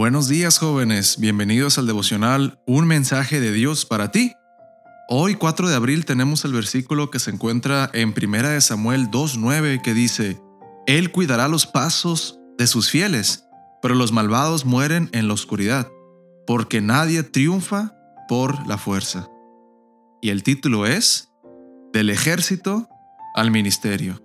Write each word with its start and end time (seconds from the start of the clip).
Buenos 0.00 0.28
días 0.28 0.58
jóvenes, 0.58 1.18
bienvenidos 1.20 1.76
al 1.76 1.86
devocional 1.86 2.58
Un 2.66 2.86
mensaje 2.86 3.38
de 3.38 3.52
Dios 3.52 3.84
para 3.84 4.10
ti. 4.10 4.32
Hoy 5.10 5.34
4 5.34 5.68
de 5.68 5.74
abril 5.74 6.06
tenemos 6.06 6.42
el 6.46 6.54
versículo 6.54 7.10
que 7.10 7.18
se 7.18 7.30
encuentra 7.30 7.90
en 7.92 8.14
1 8.16 8.62
Samuel 8.62 9.10
2.9 9.10 9.82
que 9.82 9.92
dice, 9.92 10.40
Él 10.86 11.12
cuidará 11.12 11.48
los 11.48 11.66
pasos 11.66 12.40
de 12.56 12.66
sus 12.66 12.88
fieles, 12.88 13.44
pero 13.82 13.94
los 13.94 14.10
malvados 14.10 14.64
mueren 14.64 15.10
en 15.12 15.28
la 15.28 15.34
oscuridad, 15.34 15.86
porque 16.46 16.80
nadie 16.80 17.22
triunfa 17.22 17.94
por 18.26 18.66
la 18.66 18.78
fuerza. 18.78 19.28
Y 20.22 20.30
el 20.30 20.42
título 20.42 20.86
es, 20.86 21.28
Del 21.92 22.08
ejército 22.08 22.88
al 23.34 23.50
ministerio. 23.50 24.18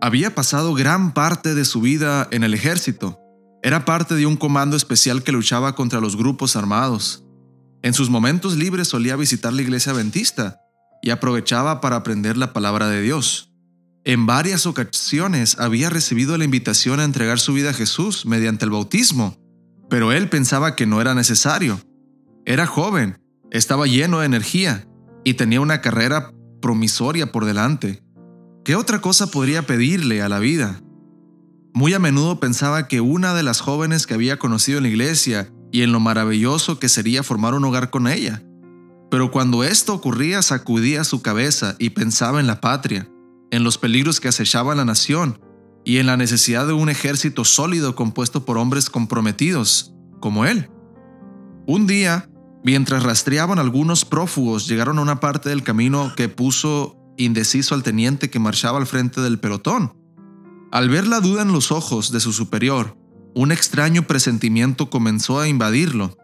Había 0.00 0.34
pasado 0.34 0.74
gran 0.74 1.14
parte 1.14 1.54
de 1.54 1.64
su 1.64 1.80
vida 1.80 2.26
en 2.32 2.42
el 2.42 2.52
ejército 2.52 3.20
era 3.64 3.86
parte 3.86 4.14
de 4.14 4.26
un 4.26 4.36
comando 4.36 4.76
especial 4.76 5.22
que 5.22 5.32
luchaba 5.32 5.74
contra 5.74 5.98
los 5.98 6.16
grupos 6.16 6.54
armados. 6.54 7.24
En 7.80 7.94
sus 7.94 8.10
momentos 8.10 8.56
libres 8.56 8.88
solía 8.88 9.16
visitar 9.16 9.54
la 9.54 9.62
iglesia 9.62 9.92
adventista 9.92 10.60
y 11.00 11.08
aprovechaba 11.08 11.80
para 11.80 11.96
aprender 11.96 12.36
la 12.36 12.52
palabra 12.52 12.90
de 12.90 13.00
Dios. 13.00 13.54
En 14.04 14.26
varias 14.26 14.66
ocasiones 14.66 15.58
había 15.58 15.88
recibido 15.88 16.36
la 16.36 16.44
invitación 16.44 17.00
a 17.00 17.04
entregar 17.04 17.40
su 17.40 17.54
vida 17.54 17.70
a 17.70 17.72
Jesús 17.72 18.26
mediante 18.26 18.66
el 18.66 18.70
bautismo, 18.70 19.38
pero 19.88 20.12
él 20.12 20.28
pensaba 20.28 20.76
que 20.76 20.84
no 20.84 21.00
era 21.00 21.14
necesario. 21.14 21.80
Era 22.44 22.66
joven, 22.66 23.18
estaba 23.50 23.86
lleno 23.86 24.20
de 24.20 24.26
energía 24.26 24.86
y 25.24 25.34
tenía 25.34 25.62
una 25.62 25.80
carrera 25.80 26.34
promisoria 26.60 27.32
por 27.32 27.46
delante. 27.46 28.02
¿Qué 28.62 28.76
otra 28.76 29.00
cosa 29.00 29.30
podría 29.30 29.66
pedirle 29.66 30.20
a 30.20 30.28
la 30.28 30.38
vida? 30.38 30.83
Muy 31.76 31.92
a 31.92 31.98
menudo 31.98 32.38
pensaba 32.38 32.86
que 32.86 33.00
una 33.00 33.34
de 33.34 33.42
las 33.42 33.60
jóvenes 33.60 34.06
que 34.06 34.14
había 34.14 34.38
conocido 34.38 34.78
en 34.78 34.84
la 34.84 34.90
iglesia 34.90 35.52
y 35.72 35.82
en 35.82 35.90
lo 35.90 35.98
maravilloso 35.98 36.78
que 36.78 36.88
sería 36.88 37.24
formar 37.24 37.52
un 37.52 37.64
hogar 37.64 37.90
con 37.90 38.06
ella. 38.06 38.44
Pero 39.10 39.32
cuando 39.32 39.64
esto 39.64 39.92
ocurría 39.92 40.40
sacudía 40.42 41.02
su 41.02 41.20
cabeza 41.20 41.74
y 41.80 41.90
pensaba 41.90 42.38
en 42.38 42.46
la 42.46 42.60
patria, 42.60 43.08
en 43.50 43.64
los 43.64 43.76
peligros 43.76 44.20
que 44.20 44.28
acechaban 44.28 44.76
la 44.76 44.84
nación 44.84 45.40
y 45.84 45.98
en 45.98 46.06
la 46.06 46.16
necesidad 46.16 46.64
de 46.68 46.74
un 46.74 46.90
ejército 46.90 47.44
sólido 47.44 47.96
compuesto 47.96 48.44
por 48.44 48.56
hombres 48.56 48.88
comprometidos, 48.88 49.96
como 50.20 50.46
él. 50.46 50.70
Un 51.66 51.88
día, 51.88 52.30
mientras 52.62 53.02
rastreaban 53.02 53.58
algunos 53.58 54.04
prófugos, 54.04 54.68
llegaron 54.68 55.00
a 55.00 55.02
una 55.02 55.18
parte 55.18 55.48
del 55.48 55.64
camino 55.64 56.12
que 56.14 56.28
puso 56.28 56.96
indeciso 57.16 57.74
al 57.74 57.82
teniente 57.82 58.30
que 58.30 58.38
marchaba 58.38 58.78
al 58.78 58.86
frente 58.86 59.20
del 59.20 59.40
pelotón. 59.40 60.03
Al 60.74 60.88
ver 60.88 61.06
la 61.06 61.20
duda 61.20 61.42
en 61.42 61.52
los 61.52 61.70
ojos 61.70 62.10
de 62.10 62.18
su 62.18 62.32
superior, 62.32 62.96
un 63.32 63.52
extraño 63.52 64.08
presentimiento 64.08 64.90
comenzó 64.90 65.38
a 65.38 65.46
invadirlo. 65.46 66.18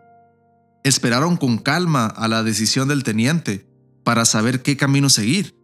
Esperaron 0.83 1.37
con 1.37 1.57
calma 1.57 2.07
a 2.07 2.27
la 2.27 2.43
decisión 2.43 2.89
del 2.89 3.05
teniente 3.05 3.69
para 4.03 4.25
saber 4.25 4.61
qué 4.61 4.77
camino 4.77 5.09
seguir. 5.09 5.55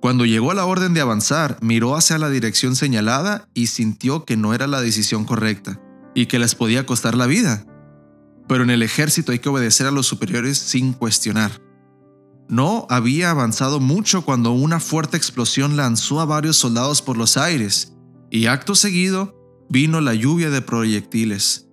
Cuando 0.00 0.24
llegó 0.24 0.54
la 0.54 0.64
orden 0.64 0.94
de 0.94 1.02
avanzar, 1.02 1.58
miró 1.60 1.94
hacia 1.94 2.16
la 2.16 2.30
dirección 2.30 2.74
señalada 2.74 3.50
y 3.52 3.66
sintió 3.66 4.24
que 4.24 4.38
no 4.38 4.54
era 4.54 4.66
la 4.66 4.80
decisión 4.80 5.26
correcta 5.26 5.78
y 6.14 6.24
que 6.24 6.38
les 6.38 6.54
podía 6.54 6.86
costar 6.86 7.14
la 7.14 7.26
vida. 7.26 7.66
Pero 8.48 8.64
en 8.64 8.70
el 8.70 8.82
ejército 8.82 9.32
hay 9.32 9.40
que 9.40 9.50
obedecer 9.50 9.86
a 9.86 9.90
los 9.90 10.06
superiores 10.06 10.56
sin 10.56 10.94
cuestionar. 10.94 11.60
No 12.48 12.86
había 12.88 13.30
avanzado 13.30 13.78
mucho 13.78 14.24
cuando 14.24 14.52
una 14.52 14.80
fuerte 14.80 15.18
explosión 15.18 15.76
lanzó 15.76 16.22
a 16.22 16.24
varios 16.24 16.56
soldados 16.56 17.02
por 17.02 17.18
los 17.18 17.36
aires 17.36 17.92
y 18.36 18.48
acto 18.48 18.74
seguido 18.74 19.34
vino 19.70 20.02
la 20.02 20.12
lluvia 20.12 20.50
de 20.50 20.60
proyectiles. 20.60 21.68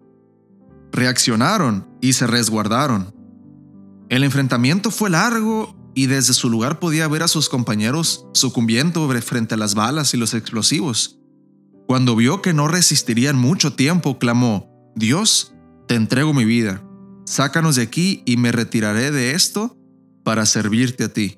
Reaccionaron 0.94 1.90
y 2.00 2.14
se 2.14 2.26
resguardaron. 2.26 3.14
El 4.08 4.24
enfrentamiento 4.24 4.90
fue 4.90 5.10
largo 5.10 5.76
y 5.94 6.06
desde 6.06 6.34
su 6.34 6.50
lugar 6.50 6.80
podía 6.80 7.10
ver 7.10 7.22
a 7.22 7.28
sus 7.28 7.50
compañeros 7.50 8.28
sucumbiendo 8.34 9.10
frente 9.22 9.56
a 9.56 9.58
las 9.58 9.76
balas 9.76 10.14
y 10.14 10.18
los 10.18 10.34
explosivos. 10.34 11.20
Cuando 11.86 12.16
vio 12.16 12.42
que 12.42 12.54
no 12.54 12.70
resistirían 12.70 13.36
mucho 13.36 13.74
tiempo, 13.74 14.18
clamó, 14.18 14.72
Dios, 14.96 15.54
te 15.90 15.96
entrego 15.96 16.34
mi 16.34 16.46
vida, 16.46 16.82
sácanos 17.26 17.76
de 17.76 17.82
aquí 17.82 18.24
y 18.26 18.38
me 18.38 18.54
retiraré 18.54 19.12
de 19.12 19.34
esto 19.34 19.78
para 20.24 20.46
servirte 20.46 21.04
a 21.04 21.10
ti. 21.12 21.36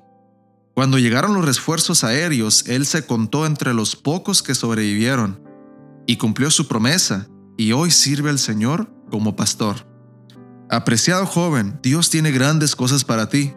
Cuando 0.76 0.98
llegaron 0.98 1.32
los 1.32 1.46
refuerzos 1.46 2.04
aéreos, 2.04 2.64
él 2.66 2.84
se 2.84 3.06
contó 3.06 3.46
entre 3.46 3.72
los 3.72 3.96
pocos 3.96 4.42
que 4.42 4.54
sobrevivieron 4.54 5.40
y 6.06 6.18
cumplió 6.18 6.50
su 6.50 6.68
promesa, 6.68 7.28
y 7.56 7.72
hoy 7.72 7.90
sirve 7.90 8.28
al 8.28 8.38
Señor 8.38 8.86
como 9.10 9.36
pastor. 9.36 9.88
Apreciado 10.68 11.24
joven, 11.24 11.80
Dios 11.82 12.10
tiene 12.10 12.30
grandes 12.30 12.76
cosas 12.76 13.04
para 13.04 13.30
ti. 13.30 13.54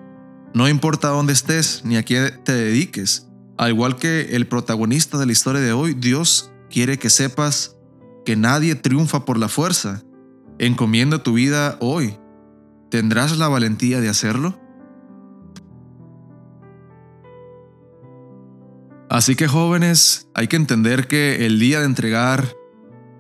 No 0.54 0.70
importa 0.70 1.10
dónde 1.10 1.34
estés 1.34 1.82
ni 1.84 1.98
a 1.98 2.06
qué 2.06 2.32
te 2.46 2.54
dediques. 2.54 3.28
Al 3.58 3.72
igual 3.72 3.98
que 3.98 4.38
el 4.38 4.48
protagonista 4.48 5.18
de 5.18 5.26
la 5.26 5.34
historia 5.34 5.60
de 5.60 5.74
hoy, 5.74 5.96
Dios 5.96 6.52
quiere 6.70 7.00
que 7.00 7.10
sepas 7.10 7.76
que 8.26 8.38
nadie 8.38 8.76
triunfa 8.76 9.26
por 9.26 9.38
la 9.38 9.50
fuerza. 9.50 10.04
Encomienda 10.58 11.22
tu 11.22 11.34
vida 11.34 11.76
hoy. 11.82 12.18
¿Tendrás 12.90 13.38
la 13.38 13.50
valentía 13.50 14.00
de 14.00 14.08
hacerlo? 14.08 14.58
Así 19.10 19.36
que 19.36 19.48
jóvenes, 19.48 20.28
hay 20.36 20.48
que 20.48 20.56
entender 20.56 21.08
que 21.08 21.48
el 21.48 21.60
día 21.60 21.80
de 21.80 21.88
entregar 21.88 22.56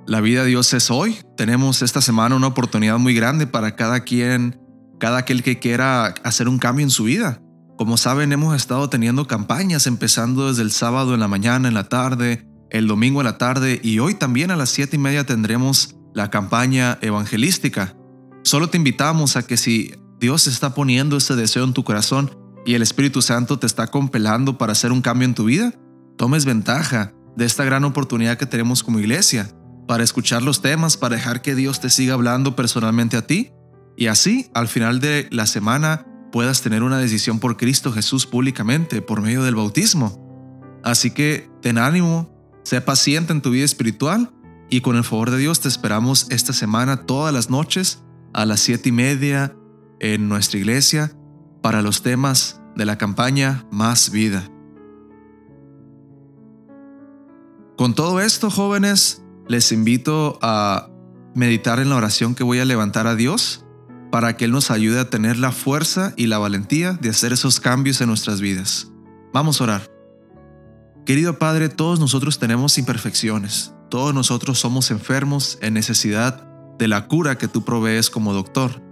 la 0.05 0.21
vida 0.21 0.41
a 0.41 0.45
Dios 0.45 0.71
es 0.75 0.91
hoy. 0.91 1.17
Tenemos 1.35 1.81
esta 1.81 1.99
semana 1.99 2.35
una 2.35 2.45
oportunidad 2.45 2.99
muy 2.99 3.15
grande 3.15 3.47
para 3.47 3.75
cada 3.75 4.01
quien, 4.01 4.61
cada 4.99 5.17
aquel 5.17 5.41
que 5.41 5.57
quiera 5.57 6.05
hacer 6.23 6.47
un 6.47 6.59
cambio 6.59 6.83
en 6.83 6.91
su 6.91 7.05
vida. 7.05 7.41
Como 7.75 7.97
saben, 7.97 8.31
hemos 8.31 8.55
estado 8.55 8.87
teniendo 8.89 9.25
campañas 9.25 9.87
empezando 9.87 10.49
desde 10.49 10.61
el 10.61 10.69
sábado 10.69 11.15
en 11.15 11.21
la 11.21 11.27
mañana, 11.27 11.67
en 11.67 11.73
la 11.73 11.89
tarde, 11.89 12.45
el 12.69 12.85
domingo 12.85 13.21
en 13.21 13.25
la 13.25 13.39
tarde 13.39 13.79
y 13.81 13.97
hoy 13.97 14.13
también 14.13 14.51
a 14.51 14.55
las 14.55 14.69
siete 14.69 14.97
y 14.97 14.99
media 14.99 15.25
tendremos 15.25 15.95
la 16.13 16.29
campaña 16.29 16.99
evangelística. 17.01 17.95
Solo 18.43 18.69
te 18.69 18.77
invitamos 18.77 19.37
a 19.37 19.47
que 19.47 19.57
si 19.57 19.95
Dios 20.19 20.45
está 20.45 20.75
poniendo 20.75 21.17
ese 21.17 21.35
deseo 21.35 21.63
en 21.63 21.73
tu 21.73 21.83
corazón, 21.83 22.29
y 22.65 22.75
el 22.75 22.81
Espíritu 22.81 23.21
Santo 23.21 23.57
te 23.57 23.65
está 23.65 23.87
compelando 23.87 24.57
para 24.57 24.73
hacer 24.73 24.91
un 24.91 25.01
cambio 25.01 25.27
en 25.27 25.33
tu 25.33 25.45
vida, 25.45 25.73
tomes 26.19 26.43
ventaja 26.43 27.13
de 27.37 27.45
esta 27.45 27.63
gran 27.63 27.85
oportunidad 27.85 28.37
que 28.37 28.45
tenemos 28.45 28.83
como 28.83 28.99
iglesia 28.99 29.49
para 29.87 30.03
escuchar 30.03 30.43
los 30.43 30.61
temas, 30.61 30.97
para 30.97 31.15
dejar 31.15 31.41
que 31.41 31.55
Dios 31.55 31.79
te 31.79 31.89
siga 31.89 32.13
hablando 32.13 32.57
personalmente 32.57 33.15
a 33.15 33.25
ti 33.25 33.53
y 33.95 34.07
así 34.07 34.51
al 34.53 34.67
final 34.67 34.99
de 34.99 35.29
la 35.31 35.45
semana 35.45 36.05
puedas 36.33 36.61
tener 36.61 36.83
una 36.83 36.97
decisión 36.97 37.39
por 37.39 37.55
Cristo 37.55 37.93
Jesús 37.93 38.25
públicamente 38.25 39.01
por 39.01 39.21
medio 39.21 39.43
del 39.43 39.55
bautismo. 39.55 40.19
Así 40.83 41.11
que 41.11 41.49
ten 41.61 41.77
ánimo, 41.77 42.29
sé 42.63 42.81
paciente 42.81 43.31
en 43.31 43.41
tu 43.41 43.51
vida 43.51 43.63
espiritual 43.63 44.29
y 44.69 44.81
con 44.81 44.97
el 44.97 45.05
favor 45.05 45.31
de 45.31 45.37
Dios 45.37 45.61
te 45.61 45.69
esperamos 45.69 46.27
esta 46.31 46.51
semana 46.51 47.05
todas 47.05 47.33
las 47.33 47.49
noches 47.49 48.03
a 48.33 48.45
las 48.45 48.59
siete 48.59 48.89
y 48.89 48.91
media 48.91 49.55
en 50.01 50.27
nuestra 50.27 50.59
iglesia 50.59 51.13
para 51.61 51.81
los 51.81 52.03
temas 52.03 52.59
de 52.75 52.85
la 52.85 52.97
campaña 52.97 53.65
Más 53.71 54.11
Vida. 54.11 54.49
Con 57.79 57.93
todo 57.93 58.19
esto, 58.19 58.51
jóvenes, 58.51 59.21
les 59.47 59.71
invito 59.71 60.37
a 60.41 60.89
meditar 61.33 61.79
en 61.79 61.87
la 61.87 61.95
oración 61.95 62.35
que 62.35 62.43
voy 62.43 62.59
a 62.59 62.65
levantar 62.65 63.07
a 63.07 63.15
Dios 63.15 63.63
para 64.11 64.35
que 64.35 64.43
Él 64.43 64.51
nos 64.51 64.69
ayude 64.69 64.99
a 64.99 65.09
tener 65.09 65.37
la 65.37 65.53
fuerza 65.53 66.11
y 66.17 66.27
la 66.27 66.39
valentía 66.39 66.91
de 66.91 67.07
hacer 67.07 67.31
esos 67.31 67.61
cambios 67.61 68.01
en 68.01 68.09
nuestras 68.09 68.41
vidas. 68.41 68.91
Vamos 69.31 69.61
a 69.61 69.63
orar. 69.63 69.91
Querido 71.05 71.39
Padre, 71.39 71.69
todos 71.69 72.01
nosotros 72.01 72.37
tenemos 72.37 72.77
imperfecciones, 72.77 73.73
todos 73.89 74.13
nosotros 74.13 74.59
somos 74.59 74.91
enfermos 74.91 75.57
en 75.61 75.73
necesidad 75.73 76.43
de 76.77 76.89
la 76.89 77.07
cura 77.07 77.37
que 77.37 77.47
tú 77.47 77.63
provees 77.63 78.09
como 78.09 78.33
doctor. 78.33 78.83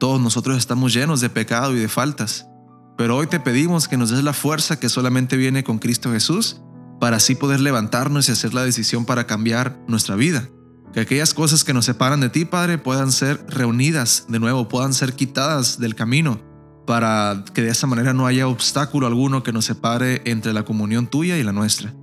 Todos 0.00 0.20
nosotros 0.20 0.58
estamos 0.58 0.92
llenos 0.92 1.20
de 1.20 1.30
pecado 1.30 1.76
y 1.76 1.78
de 1.78 1.88
faltas, 1.88 2.48
pero 2.98 3.16
hoy 3.16 3.28
te 3.28 3.38
pedimos 3.38 3.86
que 3.86 3.96
nos 3.96 4.10
des 4.10 4.24
la 4.24 4.32
fuerza 4.32 4.80
que 4.80 4.88
solamente 4.88 5.36
viene 5.36 5.62
con 5.62 5.78
Cristo 5.78 6.10
Jesús 6.10 6.60
para 7.00 7.16
así 7.16 7.34
poder 7.34 7.60
levantarnos 7.60 8.28
y 8.28 8.32
hacer 8.32 8.54
la 8.54 8.62
decisión 8.62 9.04
para 9.04 9.26
cambiar 9.26 9.80
nuestra 9.88 10.14
vida. 10.14 10.48
Que 10.92 11.00
aquellas 11.00 11.34
cosas 11.34 11.64
que 11.64 11.72
nos 11.72 11.84
separan 11.84 12.20
de 12.20 12.28
ti, 12.28 12.44
Padre, 12.44 12.78
puedan 12.78 13.10
ser 13.12 13.44
reunidas 13.48 14.26
de 14.28 14.38
nuevo, 14.38 14.68
puedan 14.68 14.92
ser 14.92 15.14
quitadas 15.14 15.78
del 15.78 15.94
camino, 15.94 16.40
para 16.86 17.44
que 17.54 17.62
de 17.62 17.70
esa 17.70 17.86
manera 17.86 18.12
no 18.12 18.26
haya 18.26 18.48
obstáculo 18.48 19.06
alguno 19.06 19.42
que 19.42 19.52
nos 19.52 19.64
separe 19.64 20.22
entre 20.24 20.52
la 20.52 20.64
comunión 20.64 21.06
tuya 21.06 21.38
y 21.38 21.44
la 21.44 21.52
nuestra. 21.52 21.94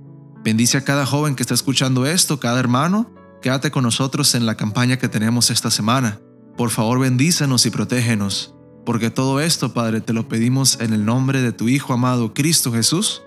Bendice 0.42 0.78
a 0.78 0.84
cada 0.84 1.04
joven 1.04 1.36
que 1.36 1.42
está 1.42 1.54
escuchando 1.54 2.06
esto, 2.06 2.40
cada 2.40 2.58
hermano, 2.58 3.12
quédate 3.42 3.70
con 3.70 3.84
nosotros 3.84 4.34
en 4.34 4.46
la 4.46 4.56
campaña 4.56 4.96
que 4.96 5.08
tenemos 5.08 5.50
esta 5.50 5.70
semana. 5.70 6.20
Por 6.56 6.70
favor, 6.70 6.98
bendícenos 6.98 7.66
y 7.66 7.70
protégenos, 7.70 8.54
porque 8.86 9.10
todo 9.10 9.40
esto, 9.40 9.74
Padre, 9.74 10.00
te 10.00 10.14
lo 10.14 10.28
pedimos 10.28 10.80
en 10.80 10.94
el 10.94 11.04
nombre 11.04 11.42
de 11.42 11.52
tu 11.52 11.68
Hijo 11.68 11.92
amado, 11.92 12.32
Cristo 12.32 12.72
Jesús. 12.72 13.22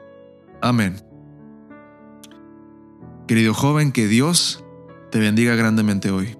Amén. 0.62 1.11
Querido 3.32 3.54
joven, 3.54 3.94
que 3.94 4.10
Dios 4.10 4.62
te 5.10 5.18
bendiga 5.18 5.56
grandemente 5.56 6.12
hoy. 6.12 6.36